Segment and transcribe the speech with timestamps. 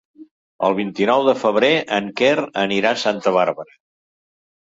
[0.67, 2.31] El vint-i-nou de febrer en Quer
[2.63, 3.77] anirà a Santa Bàrbara.